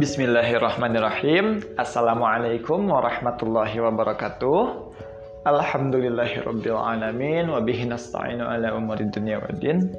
Bismillahirrahmanirrahim. 0.00 1.60
Assalamualaikum 1.76 2.88
warahmatullahi 2.88 3.84
wabarakatuh. 3.84 4.88
Alhamdulillahirabbil 5.44 6.72
alamin 6.72 7.52
wa 7.52 7.60
bihi 7.60 7.84
nasta'inu 7.84 8.40
ala 8.40 8.80
umuri 8.80 9.12
dunya 9.12 9.36
waddin. 9.44 9.92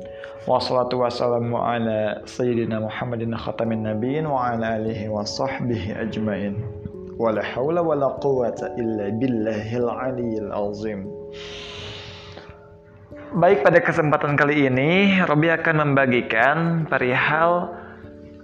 Wassalatu 0.50 1.06
wassalamu 1.06 1.54
ala 1.54 2.18
sayyidina 2.26 2.82
Muhammadin 2.82 3.30
khatamin 3.38 3.86
nabiyyin 3.86 4.26
wa 4.26 4.50
ala 4.50 4.82
alihi 4.82 5.06
wa 5.06 5.22
sahbihi 5.22 5.94
ajmain. 5.94 6.58
Wala 7.22 7.46
haula 7.54 7.86
wala 7.86 8.18
quwata 8.18 8.74
illa 8.82 9.14
billahil 9.22 9.86
aliyyil 9.86 10.50
azim. 10.50 11.06
Baik 13.38 13.62
pada 13.62 13.78
kesempatan 13.86 14.34
kali 14.34 14.66
ini, 14.66 15.22
Robi 15.30 15.54
akan 15.54 15.94
membagikan 15.94 16.90
perihal 16.90 17.70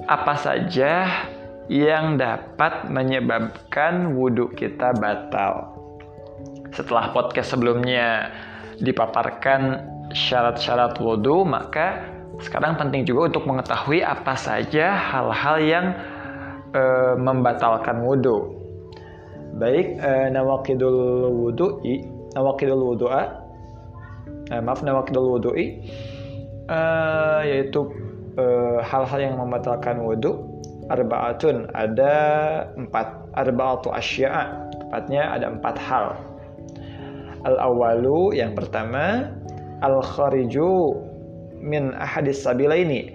apa 0.06 0.38
saja 0.38 1.10
yang 1.68 2.16
dapat 2.16 2.88
menyebabkan 2.88 4.16
wudhu 4.16 4.52
kita 4.56 4.96
batal. 4.96 5.76
Setelah 6.72 7.12
podcast 7.12 7.52
sebelumnya 7.56 8.32
dipaparkan 8.80 9.84
syarat-syarat 10.16 10.96
wudhu, 11.04 11.44
maka 11.44 12.08
sekarang 12.40 12.80
penting 12.80 13.04
juga 13.04 13.36
untuk 13.36 13.44
mengetahui 13.52 14.00
apa 14.00 14.38
saja 14.40 14.96
hal-hal 14.96 15.58
yang 15.60 15.86
e, 16.72 16.84
membatalkan 17.20 18.00
wudhu. 18.00 18.56
Baik, 19.60 20.00
e, 20.00 20.12
nawakidul 20.32 21.28
wudhu'i, 21.34 22.08
nawakidul 22.32 22.96
wudhu'a, 22.96 23.24
eh, 24.56 24.62
maaf 24.64 24.86
nawakidul 24.86 25.36
wudhu'i, 25.36 25.84
e, 26.64 26.80
yaitu 27.44 28.08
hal-hal 28.86 29.18
yang 29.18 29.34
membatalkan 29.42 29.98
wudhu 29.98 30.47
arbaatun 30.88 31.72
ada 31.76 32.16
empat 32.76 33.32
arbaatu 33.36 33.92
asya'a 33.92 34.72
tepatnya 34.88 35.36
ada 35.36 35.52
empat 35.52 35.76
hal. 35.78 36.16
Al 37.44 37.56
awalu 37.60 38.36
yang 38.36 38.56
pertama 38.56 39.32
al 39.84 40.00
khariju 40.02 40.96
min 41.60 41.94
ahadis 41.98 42.44
sabila 42.44 42.76
ini 42.76 43.14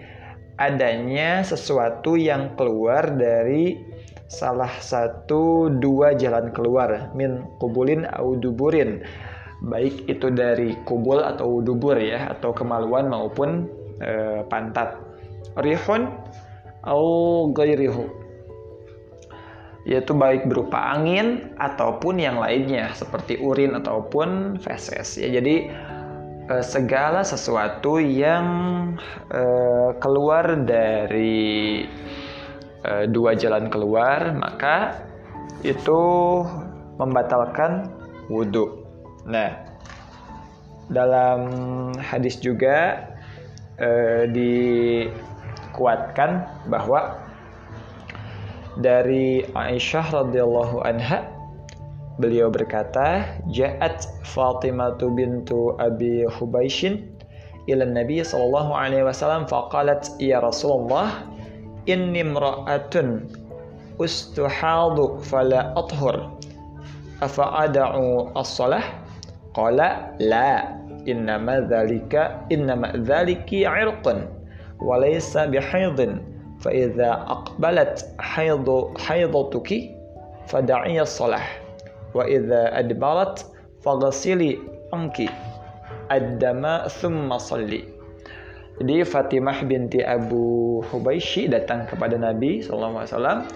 adanya 0.60 1.42
sesuatu 1.42 2.14
yang 2.14 2.54
keluar 2.54 3.08
dari 3.16 3.80
salah 4.28 4.70
satu 4.80 5.68
dua 5.80 6.16
jalan 6.16 6.52
keluar 6.52 7.12
min 7.16 7.44
kubulin 7.60 8.08
au 8.16 8.36
duburin. 8.36 9.04
Baik 9.62 10.10
itu 10.10 10.26
dari 10.34 10.74
kubul 10.82 11.22
atau 11.22 11.62
dubur 11.62 11.94
ya 11.94 12.34
atau 12.34 12.50
kemaluan 12.50 13.06
maupun 13.06 13.70
e, 14.02 14.42
pantat. 14.50 14.98
Rihun 15.54 16.10
au 16.86 17.50
gairihu 17.54 18.22
yaitu 19.82 20.14
baik 20.14 20.46
berupa 20.46 20.94
angin 20.94 21.50
ataupun 21.58 22.22
yang 22.22 22.38
lainnya 22.38 22.94
seperti 22.94 23.42
urin 23.42 23.74
ataupun 23.74 24.58
feses. 24.62 25.18
Ya 25.18 25.26
jadi 25.42 25.74
eh, 26.46 26.64
segala 26.64 27.26
sesuatu 27.26 27.98
yang 27.98 28.46
eh, 29.30 29.90
keluar 29.98 30.54
dari 30.62 31.82
eh, 32.86 33.04
dua 33.10 33.34
jalan 33.34 33.66
keluar 33.66 34.38
maka 34.38 35.02
itu 35.66 36.02
membatalkan 36.98 37.90
wudhu 38.30 38.86
nah 39.22 39.54
dalam 40.90 41.46
hadis 41.94 42.42
juga 42.42 43.06
di 44.34 44.52
kuatkan 45.72 46.46
bahwa 46.68 47.18
dari 48.80 49.44
Aisyah 49.52 50.24
radhiyallahu 50.24 50.80
anha 50.84 51.28
beliau 52.16 52.48
berkata 52.48 53.36
ja'at 53.52 54.04
Fatimah 54.24 54.96
bintu 55.12 55.76
Abi 55.76 56.24
Hubaishin 56.28 57.12
ila 57.68 57.84
Nabi 57.84 58.24
sallallahu 58.24 58.72
alaihi 58.72 59.04
wasallam 59.04 59.44
faqalat 59.44 60.12
ya 60.16 60.40
Rasulullah 60.40 61.28
inni 61.84 62.24
imra'atun 62.24 63.28
ustuhadu 64.00 65.20
fala 65.20 65.76
athhur 65.76 66.32
afa 67.20 67.44
ad'u 67.68 68.32
as-salah 68.34 68.82
qala 69.54 70.16
la 70.18 70.74
innama 71.06 71.62
dzalika 71.68 72.46
innama 72.50 72.96
dzaliki 72.98 73.62
'irqun 73.68 74.41
fa 76.62 76.70
idza 76.70 77.26
aqbalat 77.26 78.06
haidu 78.22 78.94
haidatuki 78.98 79.94
fada'iyya 80.46 81.06
salah. 81.06 81.42
Wa 82.14 82.26
idza 82.26 82.70
adbarat 82.74 83.42
faghsili 83.82 84.62
anki. 84.94 85.26
Ad-dama 86.12 86.86
thumma 86.86 87.40
salli. 87.40 87.88
Jadi 88.80 89.04
Fatimah 89.04 89.64
binti 89.68 90.00
Abu 90.00 90.80
Hubaishi 90.90 91.46
datang 91.46 91.86
kepada 91.86 92.16
Nabi 92.16 92.64
SAW. 92.64 93.46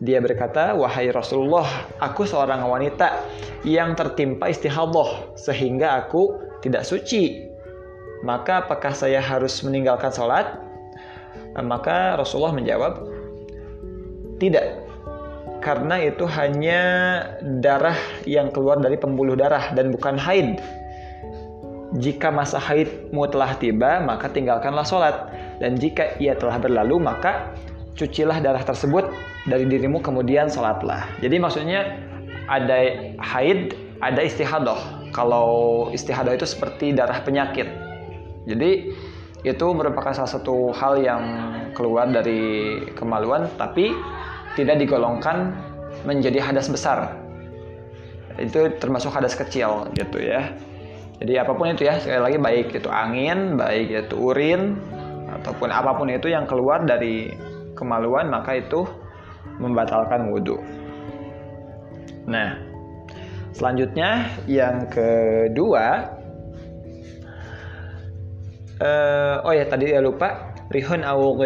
Dia 0.00 0.20
berkata, 0.20 0.76
Wahai 0.76 1.08
Rasulullah, 1.08 1.66
aku 2.04 2.28
seorang 2.28 2.68
wanita 2.68 3.26
yang 3.64 3.96
tertimpa 3.96 4.52
istihadah 4.52 5.34
sehingga 5.40 6.04
aku 6.04 6.36
tidak 6.60 6.84
suci 6.84 7.48
maka 8.24 8.64
apakah 8.64 8.96
saya 8.96 9.20
harus 9.20 9.60
meninggalkan 9.60 10.08
sholat? 10.12 10.56
Maka 11.56 12.20
Rasulullah 12.20 12.52
menjawab, 12.52 13.00
tidak. 14.36 14.84
Karena 15.64 15.98
itu 16.04 16.28
hanya 16.28 16.80
darah 17.64 17.96
yang 18.28 18.52
keluar 18.52 18.78
dari 18.78 19.00
pembuluh 19.00 19.34
darah 19.34 19.72
dan 19.72 19.88
bukan 19.88 20.20
haid. 20.20 20.60
Jika 21.96 22.28
masa 22.28 22.60
haidmu 22.60 23.24
telah 23.32 23.56
tiba, 23.56 24.04
maka 24.04 24.28
tinggalkanlah 24.28 24.84
sholat. 24.84 25.16
Dan 25.56 25.80
jika 25.80 26.12
ia 26.20 26.36
telah 26.36 26.60
berlalu, 26.60 27.00
maka 27.00 27.56
cucilah 27.96 28.36
darah 28.44 28.60
tersebut 28.60 29.08
dari 29.48 29.64
dirimu 29.64 30.04
kemudian 30.04 30.52
sholatlah. 30.52 31.08
Jadi 31.24 31.40
maksudnya 31.40 31.96
ada 32.52 32.76
haid, 33.16 33.72
ada 34.04 34.20
istihadah. 34.20 35.08
Kalau 35.16 35.88
istihadah 35.96 36.36
itu 36.36 36.44
seperti 36.44 36.92
darah 36.92 37.24
penyakit 37.24 37.85
jadi 38.46 38.94
itu 39.42 39.66
merupakan 39.74 40.10
salah 40.14 40.30
satu 40.30 40.74
hal 40.74 41.02
yang 41.02 41.22
keluar 41.74 42.10
dari 42.10 42.82
kemaluan 42.94 43.50
tapi 43.58 43.94
tidak 44.58 44.80
digolongkan 44.80 45.52
menjadi 46.06 46.40
hadas 46.40 46.70
besar. 46.70 47.14
Itu 48.38 48.72
termasuk 48.78 49.12
hadas 49.12 49.36
kecil 49.36 49.90
gitu 49.94 50.18
ya. 50.18 50.54
Jadi 51.22 51.40
apa 51.40 51.52
pun 51.56 51.72
itu 51.72 51.88
ya, 51.88 51.96
sekali 51.96 52.20
lagi 52.20 52.38
baik 52.40 52.66
itu 52.76 52.88
angin, 52.92 53.56
baik 53.56 53.88
itu 53.88 54.14
urin 54.16 54.76
ataupun 55.40 55.72
apa 55.72 55.96
pun 55.96 56.12
itu 56.12 56.28
yang 56.28 56.44
keluar 56.44 56.84
dari 56.84 57.32
kemaluan 57.72 58.28
maka 58.28 58.56
itu 58.60 58.84
membatalkan 59.56 60.28
wudhu. 60.32 60.60
Nah, 62.28 62.60
selanjutnya 63.56 64.28
yang 64.44 64.90
kedua 64.92 66.15
uh, 68.80 69.46
oh 69.46 69.52
ya 69.52 69.64
tadi 69.68 69.92
ya 69.92 70.00
lupa. 70.02 70.56
Rihun 70.66 71.06
awu 71.06 71.38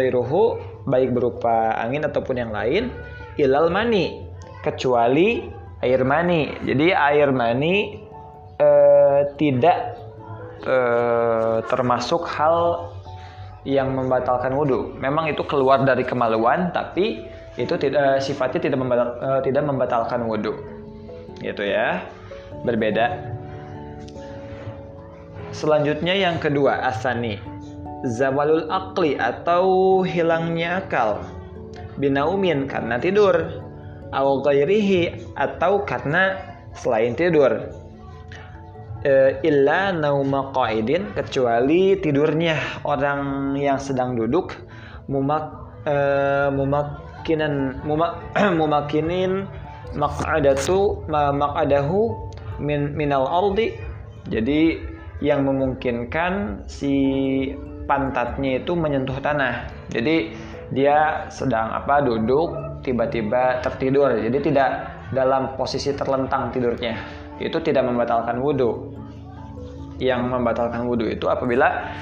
baik 0.89 1.13
berupa 1.13 1.77
angin 1.77 2.01
ataupun 2.09 2.41
yang 2.41 2.49
lain 2.49 2.89
ilal 3.37 3.69
mani 3.69 4.25
kecuali 4.65 5.45
air 5.85 6.01
mani. 6.01 6.57
Jadi 6.65 6.89
air 6.89 7.29
mani 7.29 8.01
uh, 8.57 9.29
tidak 9.37 9.97
uh, 10.65 11.61
termasuk 11.69 12.25
hal 12.25 12.89
yang 13.61 13.93
membatalkan 13.93 14.57
wudhu 14.57 14.97
memang 14.97 15.29
itu 15.29 15.45
keluar 15.45 15.85
dari 15.85 16.01
kemaluan 16.01 16.73
tapi 16.73 17.29
itu 17.61 17.77
tidak 17.77 18.17
sifatnya 18.17 18.57
tidak 18.57 18.81
membatal, 18.81 19.21
uh, 19.21 19.37
tidak 19.45 19.63
membatalkan 19.69 20.25
wudhu 20.25 20.57
gitu 21.45 21.61
ya. 21.61 22.01
Berbeda 22.65 23.37
Selanjutnya 25.51 26.15
yang 26.15 26.39
kedua 26.39 26.79
asani. 26.87 27.35
Zawalul 28.07 28.71
akli 28.71 29.19
atau 29.19 29.99
hilangnya 30.01 30.79
akal. 30.79 31.19
Binaumin 31.99 32.71
karena 32.71 32.95
tidur. 32.97 33.61
Awal 34.15 34.43
gairihi 34.47 35.35
atau 35.35 35.83
karena 35.83 36.39
selain 36.71 37.19
tidur. 37.19 37.67
E, 39.03 39.43
illa 39.43 39.91
nauma 39.91 40.55
qaidin 40.55 41.11
kecuali 41.15 41.99
tidurnya 41.99 42.55
orang 42.87 43.53
yang 43.59 43.75
sedang 43.75 44.15
duduk. 44.15 44.55
Mumak 45.11 45.51
e, 45.83 45.95
mumakinan 46.47 47.83
mumak 47.83 48.23
mumakinin 48.59 49.45
maq'adatu 49.99 51.03
maq'adahu 51.11 52.15
min 52.63 52.95
minal 52.95 53.27
ardi. 53.27 53.75
Jadi 54.31 54.90
yang 55.21 55.45
memungkinkan 55.45 56.65
si 56.65 56.93
pantatnya 57.85 58.65
itu 58.65 58.73
menyentuh 58.73 59.17
tanah. 59.21 59.69
Jadi 59.93 60.33
dia 60.73 61.29
sedang 61.29 61.69
apa 61.71 62.01
duduk 62.01 62.81
tiba-tiba 62.81 63.61
tertidur. 63.61 64.17
Jadi 64.17 64.37
tidak 64.51 64.69
dalam 65.13 65.53
posisi 65.55 65.93
terlentang 65.93 66.49
tidurnya. 66.49 66.97
Itu 67.37 67.61
tidak 67.61 67.85
membatalkan 67.85 68.41
wudhu 68.41 68.97
yang 70.01 70.33
membatalkan 70.33 70.89
wudhu 70.89 71.13
itu 71.13 71.29
apabila 71.29 71.93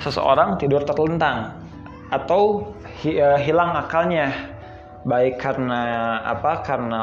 seseorang 0.00 0.56
tidur 0.56 0.80
terlentang 0.88 1.60
atau 2.08 2.72
eh, 3.04 3.38
hilang 3.44 3.76
akalnya 3.76 4.53
baik 5.04 5.40
karena 5.40 6.18
apa? 6.24 6.64
Karena 6.64 7.02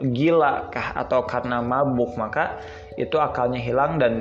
gila 0.00 0.70
kah? 0.70 0.94
Atau 0.94 1.26
karena 1.26 1.58
mabuk? 1.58 2.14
Maka 2.14 2.62
itu 2.94 3.18
akalnya 3.18 3.58
hilang 3.58 3.98
dan 3.98 4.14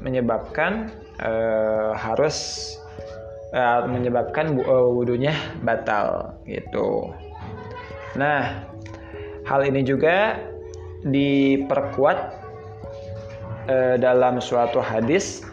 menyebabkan 0.00 0.92
uh, 1.20 1.92
harus 1.96 2.68
uh, 3.52 3.84
menyebabkan 3.86 4.56
uh, 4.64 4.88
wudhunya 4.92 5.36
batal 5.64 6.36
gitu. 6.48 7.12
Nah 8.16 8.64
hal 9.44 9.60
ini 9.64 9.84
juga 9.84 10.40
diperkuat 11.04 12.18
uh, 13.68 13.96
dalam 14.00 14.40
suatu 14.40 14.80
hadis. 14.80 15.44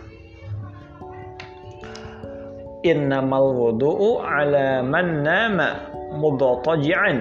Innamal 2.80 3.52
wudu'u 3.60 4.24
ala 4.24 4.80
man 4.80 5.28
nama 5.28 5.99
mudhataji'an. 6.14 7.18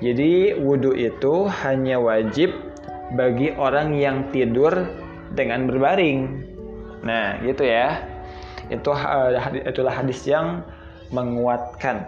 Jadi 0.00 0.56
wudhu 0.56 0.96
itu 0.96 1.46
hanya 1.66 2.00
wajib 2.00 2.50
bagi 3.14 3.52
orang 3.54 3.94
yang 3.98 4.32
tidur 4.32 4.72
dengan 5.36 5.68
berbaring. 5.68 6.46
Nah, 7.04 7.36
gitu 7.44 7.68
ya. 7.68 8.00
Itu 8.72 8.94
eh, 8.94 9.66
itulah 9.68 9.92
hadis 9.92 10.24
yang 10.24 10.64
menguatkan. 11.10 12.06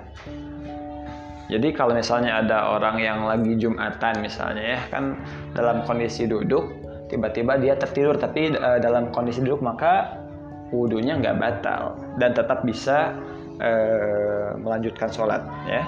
Jadi 1.52 1.68
kalau 1.76 1.92
misalnya 1.92 2.40
ada 2.40 2.72
orang 2.72 2.96
yang 2.96 3.28
lagi 3.28 3.60
jumatan 3.60 4.24
misalnya 4.24 4.78
ya 4.78 4.80
kan 4.88 5.20
dalam 5.52 5.84
kondisi 5.84 6.24
duduk 6.24 6.64
tiba-tiba 7.12 7.60
dia 7.60 7.76
tertidur 7.76 8.16
tapi 8.16 8.56
uh, 8.56 8.80
dalam 8.80 9.12
kondisi 9.12 9.44
duduk 9.44 9.60
maka 9.60 10.16
wudhunya 10.72 11.20
nggak 11.20 11.36
batal 11.36 12.00
dan 12.16 12.32
tetap 12.32 12.64
bisa 12.64 13.12
uh, 13.59 14.57
melanjutkan 14.59 15.09
sholat 15.11 15.43
ya. 15.69 15.83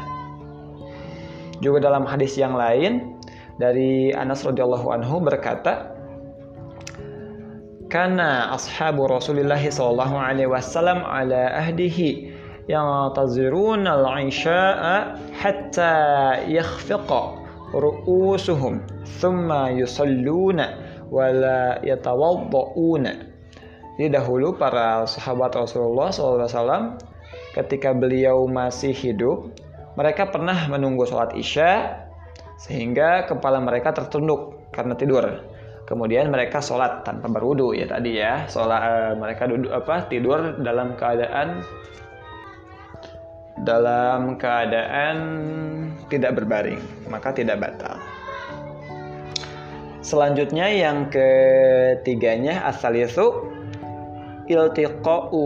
Juga 1.59 1.91
dalam 1.91 2.07
hadis 2.07 2.39
yang 2.39 2.55
lain 2.55 3.19
dari 3.59 4.15
Anas 4.15 4.47
radhiyallahu 4.47 4.87
anhu 4.95 5.19
berkata, 5.19 5.91
"Kana 7.91 8.55
ashabu 8.55 9.11
Rasulillah 9.11 9.59
sallallahu 9.59 10.15
alaihi 10.15 10.47
wasallam 10.47 11.03
ala 11.03 11.59
ahdihi 11.59 12.39
ينتظرون 12.69 13.87
العشاء 13.87 14.83
حتى 15.33 15.95
يخفق 16.53 17.09
رؤوسهم 17.73 18.73
ثم 19.05 19.49
يصلون 19.53 20.59
ولا 21.11 21.81
يتوضؤون 21.83 23.05
Jadi 23.99 24.15
dahulu 24.15 24.55
para 24.55 25.03
sahabat 25.03 25.51
Rasulullah 25.59 26.07
SAW 26.07 26.95
ketika 27.54 27.94
beliau 27.94 28.50
masih 28.50 28.90
hidup, 28.90 29.54
mereka 29.94 30.28
pernah 30.28 30.66
menunggu 30.66 31.06
sholat 31.06 31.38
isya 31.38 32.02
sehingga 32.58 33.30
kepala 33.30 33.62
mereka 33.62 33.94
tertunduk 33.94 34.58
karena 34.74 34.98
tidur. 34.98 35.24
Kemudian 35.84 36.32
mereka 36.32 36.58
sholat 36.64 37.04
tanpa 37.06 37.30
berwudu 37.30 37.76
ya 37.76 37.86
tadi 37.86 38.18
ya, 38.18 38.48
sholat 38.50 38.82
uh, 38.82 39.12
mereka 39.14 39.46
duduk 39.46 39.70
apa 39.70 40.08
tidur 40.10 40.58
dalam 40.64 40.96
keadaan 40.98 41.62
dalam 43.62 44.34
keadaan 44.34 45.16
tidak 46.10 46.42
berbaring, 46.42 46.80
maka 47.06 47.30
tidak 47.30 47.62
batal. 47.62 48.00
Selanjutnya 50.04 50.68
yang 50.68 51.08
ketiganya 51.08 52.66
asal 52.68 52.92
itu 52.92 53.24
iltiqa'u 54.48 55.42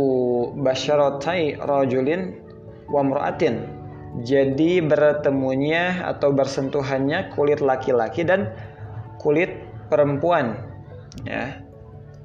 basyaratai 0.58 1.60
rajulin 1.62 2.38
wa 2.90 3.02
mra'atin. 3.04 3.64
Jadi 4.24 4.82
bertemunya 4.82 6.02
atau 6.08 6.32
bersentuhannya 6.32 7.30
kulit 7.36 7.60
laki-laki 7.60 8.24
dan 8.24 8.50
kulit 9.20 9.52
perempuan. 9.92 10.58
Ya. 11.22 11.62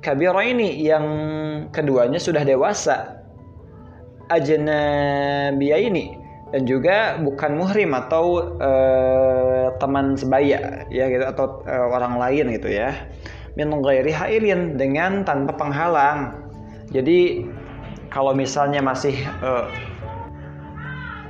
Kabira 0.03 0.43
ini 0.43 0.83
yang 0.83 1.05
keduanya 1.71 2.19
sudah 2.19 2.43
dewasa. 2.43 3.23
Ajnabiyah 4.31 5.79
ini 5.83 6.23
dan 6.53 6.69
juga 6.69 7.17
bukan 7.17 7.57
muhrim 7.57 7.97
atau 7.97 8.55
uh, 8.61 9.73
teman 9.81 10.13
sebaya 10.13 10.85
ya 10.93 11.09
gitu 11.09 11.25
atau 11.25 11.65
uh, 11.65 11.89
orang 11.89 12.21
lain 12.21 12.53
gitu 12.53 12.69
ya 12.69 12.93
min 13.57 13.73
ghairi 13.81 14.13
hailin 14.13 14.77
dengan 14.77 15.25
tanpa 15.25 15.57
penghalang 15.57 16.37
jadi 16.91 17.47
kalau 18.11 18.35
misalnya 18.35 18.83
masih 18.83 19.15
uh, 19.41 19.69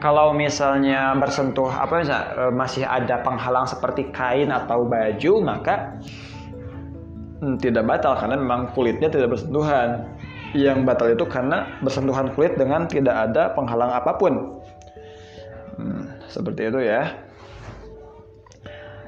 kalau 0.03 0.35
misalnya 0.35 1.15
bersentuh 1.15 1.71
apa 1.71 2.03
misalnya, 2.03 2.27
uh, 2.35 2.51
masih 2.51 2.83
ada 2.83 3.23
penghalang 3.23 3.63
seperti 3.63 4.11
kain 4.11 4.51
atau 4.51 4.83
baju 4.83 5.33
maka 5.39 5.95
hmm, 7.39 7.55
tidak 7.63 7.87
batal 7.87 8.19
karena 8.19 8.35
memang 8.35 8.71
kulitnya 8.75 9.07
tidak 9.07 9.35
bersentuhan. 9.35 10.07
Yang 10.53 10.85
batal 10.85 11.09
itu 11.09 11.25
karena 11.25 11.65
bersentuhan 11.81 12.29
kulit 12.37 12.53
dengan 12.61 12.85
tidak 12.85 13.15
ada 13.31 13.57
penghalang 13.57 13.89
apa 13.89 14.21
pun. 14.21 14.61
Hmm, 15.81 16.13
seperti 16.29 16.69
itu 16.69 16.77
ya. 16.77 17.09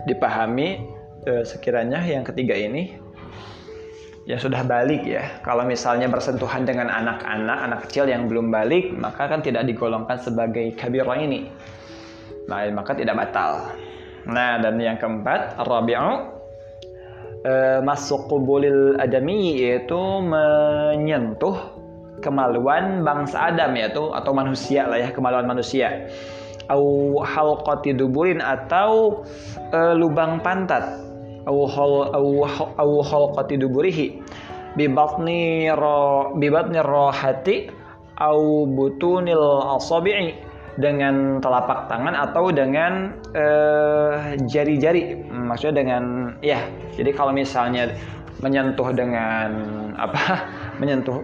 Dipahami 0.10 0.90
eh, 1.30 1.44
sekiranya 1.46 2.02
yang 2.02 2.26
ketiga 2.26 2.58
ini 2.58 2.98
yang 4.26 4.42
sudah 4.42 4.66
balik 4.66 5.06
ya. 5.06 5.38
Kalau 5.46 5.62
misalnya 5.70 6.10
bersentuhan 6.10 6.66
dengan 6.66 6.90
anak-anak, 6.90 7.58
anak 7.62 7.80
kecil 7.86 8.10
yang 8.10 8.26
belum 8.26 8.50
balik, 8.50 8.90
maka 8.98 9.30
kan 9.30 9.46
tidak 9.46 9.70
digolongkan 9.70 10.18
sebagai 10.18 10.74
kabirah 10.74 11.18
ini. 11.22 11.46
Nah, 12.50 12.66
maka 12.74 12.98
tidak 12.98 13.14
batal. 13.18 13.70
Nah, 14.26 14.58
dan 14.58 14.82
yang 14.82 14.98
keempat, 14.98 15.62
rabi'u 15.62 16.10
e, 17.46 17.54
masuk 17.86 18.26
kubulil 18.26 18.98
adami 18.98 19.62
yaitu 19.62 19.98
menyentuh 20.26 21.78
kemaluan 22.26 23.06
bangsa 23.06 23.54
Adam 23.54 23.78
yaitu 23.78 24.10
atau 24.10 24.34
manusia 24.34 24.90
lah 24.90 24.98
ya, 25.06 25.14
kemaluan 25.14 25.46
manusia. 25.46 26.10
Au 26.66 27.22
halqati 27.22 27.94
duburin 27.94 28.42
atau 28.42 29.22
e, 29.70 29.80
lubang 29.94 30.42
pantat 30.42 31.06
au 31.46 31.66
hal 31.70 31.94
au 32.14 32.46
au 32.78 32.92
halqati 33.02 33.58
duburihi 33.62 34.22
bi 34.76 34.86
au 38.16 38.64
butunil 38.68 39.44
asabi'i 39.76 40.36
dengan 40.76 41.40
telapak 41.40 41.88
tangan 41.88 42.16
atau 42.16 42.52
dengan 42.52 43.16
jari-jari. 44.48 45.24
Uh, 45.24 45.44
maksudnya 45.52 45.84
dengan 45.84 46.04
ya 46.44 46.60
jadi 46.96 47.12
kalau 47.16 47.32
misalnya 47.32 47.92
menyentuh 48.44 48.92
dengan 48.92 49.50
apa? 49.96 50.44
Menyentuh 50.84 51.24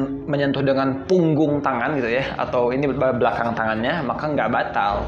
menyentuh 0.00 0.64
dengan 0.64 1.04
punggung 1.04 1.60
tangan 1.60 1.96
gitu 1.96 2.08
ya 2.08 2.24
atau 2.40 2.72
ini 2.72 2.88
belakang 2.92 3.52
tangannya 3.56 4.04
maka 4.04 4.28
nggak 4.28 4.48
batal. 4.52 5.04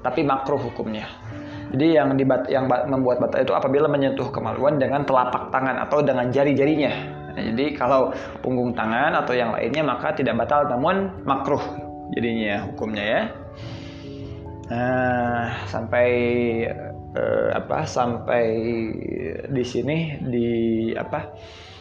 Tapi 0.00 0.24
makruh 0.24 0.58
hukumnya 0.58 1.06
jadi 1.70 2.02
yang 2.02 2.18
dibat 2.18 2.50
yang 2.50 2.66
membuat 2.66 3.22
batal 3.22 3.46
itu 3.46 3.54
apabila 3.54 3.86
menyentuh 3.86 4.26
kemaluan 4.34 4.82
dengan 4.82 5.06
telapak 5.06 5.54
tangan 5.54 5.78
atau 5.86 6.02
dengan 6.02 6.26
jari-jarinya. 6.26 6.92
Nah, 7.30 7.42
jadi 7.54 7.78
kalau 7.78 8.10
punggung 8.42 8.74
tangan 8.74 9.14
atau 9.14 9.38
yang 9.38 9.54
lainnya 9.54 9.86
maka 9.86 10.10
tidak 10.10 10.34
batal 10.34 10.66
namun 10.66 11.22
makruh 11.22 11.62
jadinya 12.10 12.66
hukumnya 12.66 13.04
ya. 13.06 13.22
Nah, 14.70 15.46
sampai 15.70 16.10
eh, 17.14 17.48
apa 17.54 17.86
sampai 17.86 18.44
di 19.46 19.64
sini 19.66 20.18
di 20.26 20.48
apa 20.98 21.30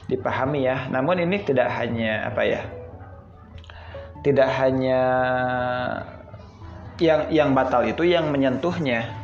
dipahami 0.05 0.69
ya. 0.69 0.85
Namun 0.93 1.25
ini 1.25 1.41
tidak 1.41 1.73
hanya 1.81 2.29
apa 2.29 2.41
ya? 2.45 2.61
Tidak 4.21 4.49
hanya 4.61 5.01
yang 7.01 7.21
yang 7.33 7.49
batal 7.57 7.89
itu 7.89 8.05
yang 8.05 8.29
menyentuhnya 8.29 9.18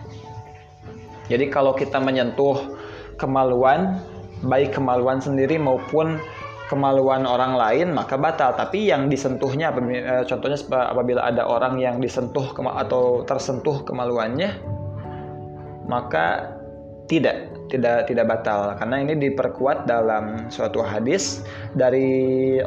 jadi 1.32 1.50
kalau 1.50 1.74
kita 1.74 1.98
menyentuh 1.98 2.78
kemaluan, 3.18 4.02
baik 4.46 4.78
kemaluan 4.78 5.18
sendiri 5.18 5.58
maupun 5.58 6.22
kemaluan 6.70 7.26
orang 7.26 7.58
lain 7.58 7.88
maka 7.94 8.18
batal. 8.18 8.54
Tapi 8.54 8.90
yang 8.90 9.10
disentuhnya, 9.10 9.74
eh, 9.74 10.24
contohnya 10.26 10.58
apabila 10.92 11.26
ada 11.26 11.46
orang 11.46 11.82
yang 11.82 11.98
disentuh 11.98 12.54
atau 12.56 13.26
tersentuh 13.26 13.82
kemaluannya, 13.86 14.54
maka 15.90 16.56
tidak 17.06 17.54
tidak 17.70 18.06
tidak 18.10 18.26
batal 18.30 18.78
karena 18.78 19.02
ini 19.02 19.14
diperkuat 19.30 19.90
dalam 19.90 20.50
suatu 20.54 20.86
hadis 20.86 21.46
dari 21.74 22.62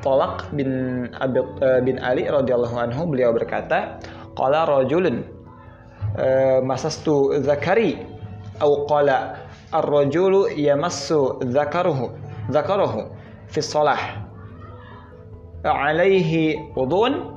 Tolak 0.00 0.48
bin 0.56 1.04
Abi, 1.20 1.44
uh, 1.44 1.80
bin 1.84 2.00
Ali 2.00 2.24
radhiyallahu 2.24 2.72
anhu 2.72 3.04
beliau 3.04 3.36
berkata, 3.36 4.00
qala 4.32 4.64
rajulun 4.64 5.39
masastu 6.64 7.34
zakari. 7.40 8.00
Atau 8.60 8.84
qala 8.84 9.40
ar-rajulu 9.72 10.52
yamassu 10.52 11.40
zakaruhu 11.48 12.12
zakaruhu 12.52 13.08
fi 13.48 13.64
shalah 13.64 14.20
alaihi 15.64 16.60
wudun 16.76 17.32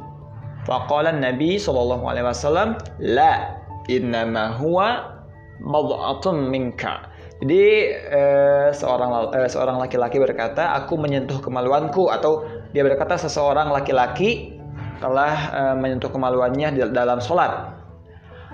faqala 0.68 1.16
nabi 1.16 1.56
sallallahu 1.56 2.04
alaihi 2.04 2.28
wasallam 2.28 2.76
la 3.00 3.56
innama 3.88 4.60
huwa 4.60 5.16
mad'atun 5.64 6.52
minka. 6.52 7.08
Jadi 7.44 7.92
eh, 7.92 8.68
seorang 8.72 9.36
eh, 9.36 9.48
seorang 9.52 9.80
laki-laki 9.80 10.20
berkata, 10.20 10.76
aku 10.80 10.96
menyentuh 10.96 11.44
kemaluanku 11.44 12.08
atau 12.08 12.48
dia 12.72 12.84
berkata 12.88 13.20
seseorang 13.20 13.72
laki-laki 13.72 14.60
telah 15.04 15.36
eh, 15.52 15.76
menyentuh 15.76 16.08
kemaluannya 16.08 16.80
dalam 16.92 17.20
sholat. 17.20 17.73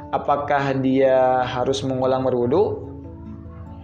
Apakah 0.10 0.74
dia 0.82 1.46
harus 1.46 1.86
mengulang 1.86 2.26
berwudu? 2.26 2.90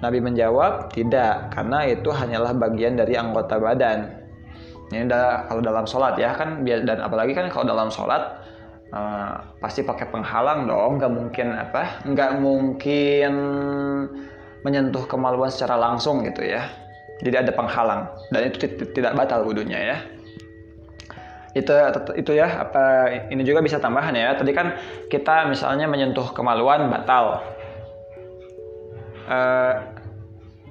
Nabi 0.02 0.20
menjawab, 0.22 0.90
tidak, 0.92 1.54
karena 1.54 1.86
itu 1.86 2.10
hanyalah 2.10 2.52
bagian 2.58 2.98
dari 2.98 3.14
anggota 3.14 3.62
badan. 3.62 4.26
Ini 4.90 5.06
adalah 5.06 5.46
kalau 5.50 5.62
dalam 5.62 5.86
sholat 5.86 6.18
ya 6.18 6.34
kan, 6.34 6.66
dan 6.66 7.02
apalagi 7.02 7.34
kan 7.34 7.50
kalau 7.50 7.66
dalam 7.66 7.90
sholat 7.90 8.42
uh, 8.94 9.38
pasti 9.62 9.82
pakai 9.82 10.10
penghalang 10.10 10.66
dong, 10.66 10.98
nggak 10.98 11.14
mungkin 11.14 11.48
apa, 11.58 12.06
nggak 12.06 12.32
mungkin 12.42 13.34
menyentuh 14.66 15.06
kemaluan 15.06 15.54
secara 15.54 15.78
langsung 15.78 16.26
gitu 16.26 16.42
ya. 16.42 16.66
Jadi 17.22 17.48
ada 17.48 17.52
penghalang 17.56 18.12
dan 18.34 18.50
itu 18.50 18.68
tidak 18.92 19.14
batal 19.14 19.46
wudhunya 19.48 19.80
ya. 19.80 19.98
Itu 21.56 21.72
itu 22.20 22.32
ya 22.36 22.68
apa 22.68 23.08
ini 23.32 23.42
juga 23.48 23.64
bisa 23.64 23.80
tambahan 23.80 24.12
ya. 24.12 24.36
Tadi 24.36 24.52
kan 24.52 24.76
kita 25.08 25.48
misalnya 25.48 25.88
menyentuh 25.88 26.36
kemaluan 26.36 26.92
batal. 26.92 27.42
Uh, 29.26 29.74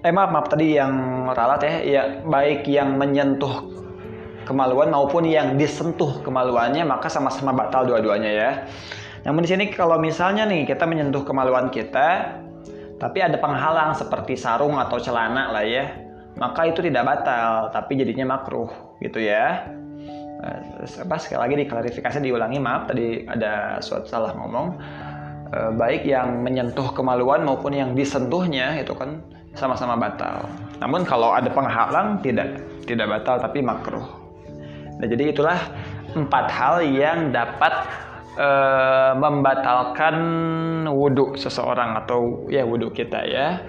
eh 0.04 0.12
maaf 0.12 0.30
maaf 0.30 0.46
tadi 0.52 0.76
yang 0.76 1.26
ralat 1.32 1.64
ya, 1.64 1.74
ya 1.82 2.02
baik 2.22 2.68
yang 2.68 3.00
menyentuh 3.00 3.66
kemaluan 4.44 4.92
maupun 4.92 5.24
yang 5.24 5.56
disentuh 5.56 6.20
kemaluannya 6.22 6.84
maka 6.84 7.08
sama-sama 7.08 7.56
batal 7.56 7.88
dua-duanya 7.88 8.30
ya. 8.30 8.50
Namun 9.24 9.42
di 9.42 9.48
sini 9.48 9.64
kalau 9.72 9.96
misalnya 9.96 10.44
nih 10.44 10.68
kita 10.68 10.84
menyentuh 10.84 11.24
kemaluan 11.24 11.72
kita 11.72 12.36
tapi 13.00 13.18
ada 13.24 13.40
penghalang 13.40 13.96
seperti 13.96 14.38
sarung 14.38 14.78
atau 14.78 15.00
celana 15.00 15.50
lah 15.50 15.64
ya 15.66 16.04
maka 16.38 16.66
itu 16.66 16.82
tidak 16.82 17.06
batal 17.06 17.70
tapi 17.70 17.98
jadinya 17.98 18.38
makruh 18.38 18.70
gitu 19.02 19.22
ya 19.22 19.66
apa 20.84 21.16
sekali 21.16 21.40
lagi 21.40 21.54
diklarifikasi 21.64 22.18
diulangi 22.20 22.60
maaf 22.60 22.90
tadi 22.90 23.24
ada 23.24 23.80
suatu 23.80 24.06
salah 24.08 24.36
ngomong. 24.36 24.66
Eh, 25.54 25.70
baik 25.78 26.02
yang 26.02 26.42
menyentuh 26.42 26.90
kemaluan 26.96 27.46
maupun 27.46 27.76
yang 27.76 27.94
disentuhnya 27.94 28.74
itu 28.80 28.90
kan 28.96 29.22
sama-sama 29.54 29.94
batal. 29.94 30.50
Namun 30.82 31.06
kalau 31.06 31.30
ada 31.30 31.46
penghalang 31.46 32.18
tidak 32.20 32.58
tidak 32.84 33.06
batal 33.06 33.38
tapi 33.38 33.62
makruh. 33.62 34.04
Nah 34.98 35.06
jadi 35.06 35.30
itulah 35.30 35.58
empat 36.14 36.46
hal 36.50 36.82
yang 36.82 37.30
dapat 37.30 37.86
e, 38.34 38.48
membatalkan 39.18 40.16
wudhu 40.90 41.34
seseorang 41.38 41.98
atau 42.02 42.46
ya 42.50 42.66
wudhu 42.66 42.90
kita 42.90 43.22
ya. 43.26 43.62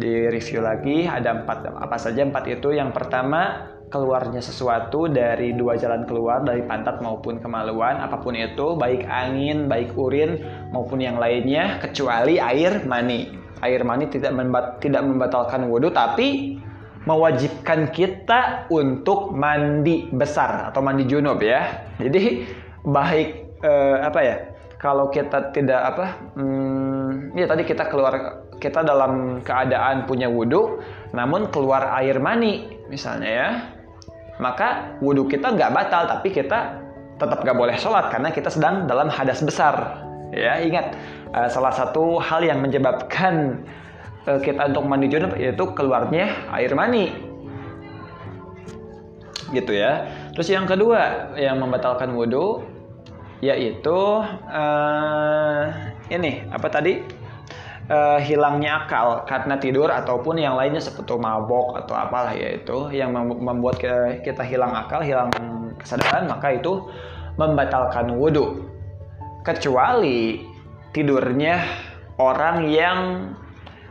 Di 0.00 0.28
review 0.32 0.64
lagi 0.64 1.04
ada 1.04 1.44
empat 1.44 1.72
apa 1.76 1.96
saja 2.00 2.24
empat 2.24 2.48
itu. 2.48 2.72
Yang 2.72 2.96
pertama 2.96 3.69
keluarnya 3.90 4.38
sesuatu 4.38 5.10
dari 5.10 5.50
dua 5.52 5.74
jalan 5.74 6.06
keluar 6.06 6.46
dari 6.46 6.62
pantat 6.62 7.02
maupun 7.02 7.42
kemaluan 7.42 7.98
apa 7.98 8.22
pun 8.22 8.38
itu 8.38 8.78
baik 8.78 9.02
angin 9.10 9.66
baik 9.66 9.98
urin 9.98 10.38
maupun 10.70 11.02
yang 11.02 11.18
lainnya 11.18 11.82
kecuali 11.82 12.38
air 12.38 12.86
mani. 12.86 13.34
Air 13.60 13.84
mani 13.84 14.08
tidak 14.08 14.32
membat, 14.32 14.80
tidak 14.80 15.04
membatalkan 15.04 15.68
wudhu 15.68 15.92
tapi 15.92 16.56
mewajibkan 17.04 17.90
kita 17.92 18.70
untuk 18.72 19.34
mandi 19.34 20.08
besar 20.08 20.70
atau 20.72 20.80
mandi 20.80 21.04
junub 21.04 21.42
ya. 21.42 21.90
Jadi 21.98 22.46
baik 22.86 23.60
uh, 23.66 24.06
apa 24.06 24.20
ya 24.22 24.36
kalau 24.80 25.12
kita 25.12 25.52
tidak 25.52 25.80
apa 25.92 26.06
hmm, 26.40 27.36
ya 27.36 27.44
tadi 27.44 27.68
kita 27.68 27.90
keluar 27.92 28.46
kita 28.56 28.80
dalam 28.80 29.44
keadaan 29.44 30.08
punya 30.08 30.28
wudhu 30.28 30.80
namun 31.12 31.52
keluar 31.52 31.92
air 32.00 32.16
mani 32.16 32.80
misalnya 32.88 33.28
ya 33.28 33.48
maka 34.40 34.96
wudhu 35.04 35.28
kita 35.28 35.52
nggak 35.52 35.70
batal 35.70 36.08
tapi 36.08 36.32
kita 36.32 36.80
tetap 37.20 37.44
nggak 37.44 37.56
boleh 37.56 37.76
sholat 37.76 38.08
karena 38.08 38.32
kita 38.32 38.48
sedang 38.48 38.88
dalam 38.88 39.12
hadas 39.12 39.44
besar. 39.44 40.00
Ya 40.32 40.56
ingat 40.64 40.96
uh, 41.36 41.46
salah 41.52 41.70
satu 41.70 42.16
hal 42.16 42.40
yang 42.40 42.64
menyebabkan 42.64 43.60
uh, 44.24 44.40
kita 44.40 44.72
untuk 44.72 44.88
mandi 44.88 45.12
junub 45.12 45.36
yaitu 45.36 45.68
keluarnya 45.76 46.32
air 46.56 46.72
mani. 46.72 47.12
Gitu 49.52 49.76
ya. 49.76 50.08
Terus 50.32 50.48
yang 50.48 50.64
kedua 50.64 51.34
yang 51.36 51.60
membatalkan 51.60 52.16
wudhu 52.16 52.64
yaitu 53.44 54.00
uh, 54.48 55.64
ini 56.08 56.44
apa 56.48 56.68
tadi 56.72 57.19
uh, 57.90 58.18
hilangnya 58.22 58.86
akal 58.86 59.26
karena 59.26 59.58
tidur 59.58 59.90
ataupun 59.90 60.38
yang 60.38 60.54
lainnya 60.54 60.80
seperti 60.80 61.18
mabok 61.18 61.76
atau 61.84 61.94
apalah 61.98 62.32
yaitu 62.32 62.88
yang 62.94 63.12
membuat 63.18 63.76
kita, 64.22 64.46
hilang 64.46 64.72
akal 64.72 65.02
hilang 65.02 65.28
kesadaran 65.82 66.30
maka 66.30 66.54
itu 66.54 66.86
membatalkan 67.36 68.14
wudhu 68.14 68.64
kecuali 69.42 70.46
tidurnya 70.94 71.60
orang 72.20 72.68
yang 72.70 72.98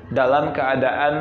dalam 0.09 0.55
keadaan 0.55 1.15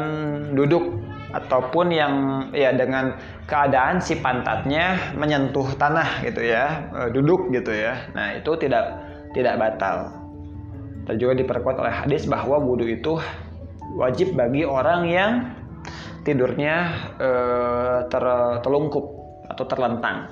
duduk 0.57 0.97
ataupun 1.29 1.93
yang 1.93 2.13
ya 2.57 2.73
dengan 2.73 3.13
keadaan 3.45 4.01
si 4.01 4.17
pantatnya 4.17 5.13
menyentuh 5.13 5.77
tanah 5.77 6.25
gitu 6.25 6.41
ya 6.41 6.89
e, 6.89 7.01
duduk 7.13 7.53
gitu 7.53 7.69
ya. 7.69 8.09
Nah 8.17 8.41
itu 8.41 8.57
tidak 8.57 8.97
tidak 9.37 9.61
batal 9.61 10.18
dan 11.09 11.17
juga 11.17 11.41
diperkuat 11.41 11.81
oleh 11.81 11.95
hadis 12.05 12.29
bahwa 12.29 12.61
wudhu 12.61 12.85
itu 12.85 13.17
wajib 13.97 14.37
bagi 14.37 14.69
orang 14.69 15.09
yang 15.09 15.33
tidurnya 16.21 16.77
e, 17.17 17.31
ter, 18.13 18.25
telungkup 18.61 19.09
atau 19.49 19.65
terlentang. 19.65 20.29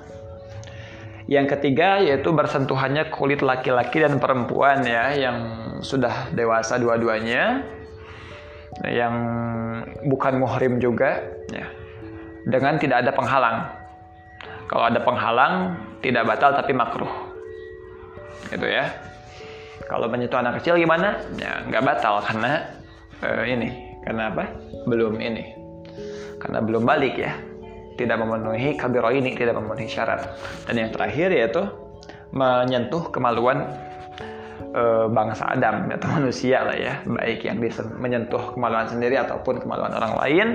Yang 1.25 1.57
ketiga 1.57 1.97
yaitu 1.99 2.29
bersentuhannya 2.29 3.09
kulit 3.09 3.41
laki-laki 3.41 4.05
dan 4.05 4.21
perempuan 4.21 4.85
ya 4.85 5.17
yang 5.17 5.37
sudah 5.81 6.29
dewasa 6.31 6.77
dua-duanya. 6.77 7.65
Yang 8.85 9.15
bukan 10.05 10.37
muhrim 10.37 10.77
juga 10.77 11.25
ya. 11.49 11.67
Dengan 12.45 12.77
tidak 12.77 13.03
ada 13.03 13.11
penghalang. 13.11 13.57
Kalau 14.69 14.85
ada 14.87 15.01
penghalang 15.01 15.53
tidak 16.05 16.23
batal 16.29 16.53
tapi 16.53 16.71
makruh. 16.71 17.11
Gitu 18.53 18.69
ya 18.69 19.16
kalau 19.87 20.11
menyentuh 20.11 20.39
anak 20.39 20.59
kecil 20.61 20.75
gimana? 20.75 21.17
Ya 21.39 21.63
nggak 21.63 21.83
batal 21.83 22.19
karena 22.23 22.67
uh, 23.23 23.43
ini 23.47 23.99
karena 24.03 24.31
apa? 24.31 24.43
Belum 24.87 25.19
ini 25.19 25.57
karena 26.39 26.59
belum 26.63 26.83
balik 26.85 27.15
ya. 27.17 27.33
Tidak 27.97 28.13
memenuhi 28.13 28.77
kabiro 28.77 29.09
ini 29.09 29.33
tidak 29.33 29.57
memenuhi 29.57 29.89
syarat. 29.89 30.37
Dan 30.69 30.77
yang 30.77 30.89
terakhir 30.93 31.33
yaitu 31.33 31.65
menyentuh 32.29 33.09
kemaluan 33.09 33.73
e, 34.69 35.09
bangsa 35.09 35.49
Adam 35.57 35.89
atau 35.89 36.07
manusia 36.21 36.61
lah 36.61 36.77
ya. 36.77 36.93
Baik 37.09 37.49
yang 37.49 37.57
menyentuh 37.97 38.53
kemaluan 38.53 38.85
sendiri 38.85 39.17
ataupun 39.17 39.65
kemaluan 39.65 39.97
orang 39.97 40.13
lain 40.21 40.47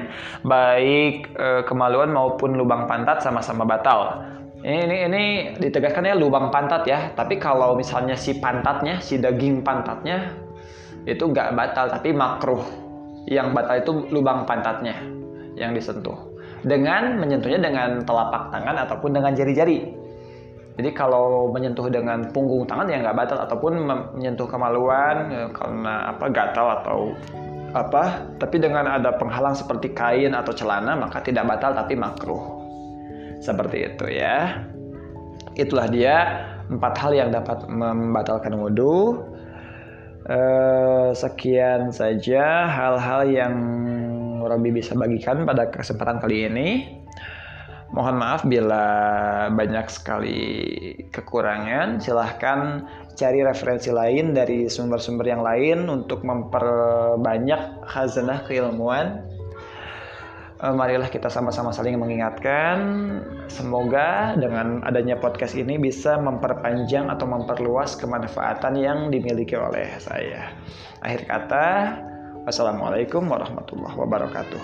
baik 0.46 1.34
e, 1.34 1.66
kemaluan 1.66 2.14
maupun 2.14 2.54
lubang 2.54 2.86
pantat 2.86 3.26
sama-sama 3.26 3.66
batal 3.66 4.22
ini, 4.62 4.96
ini 5.10 5.24
ditegaskan 5.58 6.06
ya 6.06 6.14
lubang 6.14 6.54
pantat 6.54 6.86
ya. 6.86 7.10
Tapi 7.18 7.34
kalau 7.42 7.74
misalnya 7.74 8.14
si 8.14 8.38
pantatnya 8.38 9.02
si 9.02 9.18
daging 9.18 9.66
pantatnya 9.66 10.38
itu 11.02 11.26
nggak 11.26 11.58
batal 11.58 11.90
tapi 11.90 12.14
makruh. 12.14 12.62
Yang 13.26 13.48
batal 13.54 13.74
itu 13.82 13.92
lubang 14.14 14.46
pantatnya 14.46 15.02
yang 15.58 15.74
disentuh. 15.74 16.14
Dengan 16.62 17.18
menyentuhnya 17.18 17.58
dengan 17.58 18.06
telapak 18.06 18.54
tangan 18.54 18.86
ataupun 18.86 19.10
dengan 19.10 19.34
jari-jari. 19.34 19.98
Jadi 20.72 20.90
kalau 20.94 21.52
menyentuh 21.52 21.90
dengan 21.90 22.30
punggung 22.30 22.62
tangan 22.62 22.86
ya 22.86 23.02
nggak 23.02 23.18
batal. 23.18 23.38
Ataupun 23.42 23.82
menyentuh 23.82 24.46
kemaluan 24.46 25.26
ya, 25.26 25.44
karena 25.50 26.14
apa 26.14 26.30
gatal 26.30 26.66
atau 26.78 26.98
apa. 27.74 28.30
Tapi 28.38 28.62
dengan 28.62 28.86
ada 28.86 29.10
penghalang 29.18 29.58
seperti 29.58 29.90
kain 29.90 30.38
atau 30.38 30.54
celana 30.54 30.94
maka 30.94 31.18
tidak 31.18 31.50
batal 31.50 31.74
tapi 31.74 31.98
makruh 31.98 32.61
seperti 33.42 33.90
itu 33.90 34.06
ya 34.06 34.62
itulah 35.58 35.90
dia 35.90 36.46
empat 36.70 36.94
hal 36.96 37.12
yang 37.12 37.28
dapat 37.34 37.66
membatalkan 37.66 38.54
wudhu 38.54 39.20
eh, 40.30 41.10
sekian 41.12 41.90
saja 41.90 42.70
hal-hal 42.70 43.28
yang 43.28 43.54
Robi 44.42 44.74
bisa 44.74 44.94
bagikan 44.94 45.42
pada 45.42 45.70
kesempatan 45.70 46.18
kali 46.18 46.46
ini 46.46 46.68
Mohon 47.92 48.16
maaf 48.24 48.40
bila 48.48 48.84
banyak 49.52 49.84
sekali 49.92 50.40
kekurangan. 51.12 52.00
Silahkan 52.00 52.88
cari 53.12 53.44
referensi 53.44 53.92
lain 53.92 54.32
dari 54.32 54.64
sumber-sumber 54.64 55.28
yang 55.28 55.44
lain 55.44 55.92
untuk 55.92 56.24
memperbanyak 56.24 57.84
khazanah 57.84 58.48
keilmuan. 58.48 59.28
Eh, 60.62 60.70
marilah 60.70 61.10
kita 61.10 61.26
sama-sama 61.26 61.74
saling 61.74 61.98
mengingatkan. 61.98 62.78
Semoga 63.50 64.38
dengan 64.38 64.78
adanya 64.86 65.18
podcast 65.18 65.58
ini 65.58 65.74
bisa 65.74 66.14
memperpanjang 66.22 67.10
atau 67.10 67.26
memperluas 67.26 67.98
kemanfaatan 67.98 68.78
yang 68.78 69.10
dimiliki 69.10 69.58
oleh 69.58 69.90
saya. 69.98 70.54
Akhir 71.02 71.26
kata, 71.26 71.98
wassalamualaikum 72.46 73.26
warahmatullahi 73.26 73.96
wabarakatuh. 73.98 74.62